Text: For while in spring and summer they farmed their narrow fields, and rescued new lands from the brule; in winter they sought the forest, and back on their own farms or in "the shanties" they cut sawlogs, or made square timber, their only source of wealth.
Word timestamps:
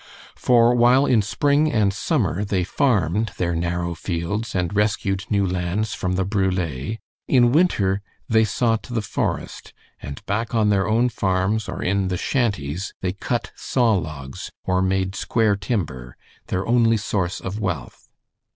For 0.33 0.73
while 0.73 1.05
in 1.05 1.21
spring 1.21 1.71
and 1.71 1.93
summer 1.93 2.43
they 2.43 2.63
farmed 2.63 3.33
their 3.37 3.55
narrow 3.55 3.93
fields, 3.93 4.55
and 4.55 4.75
rescued 4.75 5.25
new 5.29 5.45
lands 5.45 5.93
from 5.93 6.13
the 6.13 6.25
brule; 6.25 6.95
in 7.27 7.51
winter 7.51 8.01
they 8.27 8.43
sought 8.43 8.81
the 8.81 9.03
forest, 9.03 9.73
and 10.01 10.25
back 10.25 10.55
on 10.55 10.69
their 10.69 10.87
own 10.87 11.09
farms 11.09 11.69
or 11.69 11.83
in 11.83 12.07
"the 12.07 12.17
shanties" 12.17 12.95
they 13.01 13.13
cut 13.13 13.51
sawlogs, 13.55 14.49
or 14.65 14.81
made 14.81 15.13
square 15.15 15.55
timber, 15.55 16.17
their 16.47 16.65
only 16.65 16.97
source 16.97 17.39
of 17.39 17.59
wealth. 17.59 18.09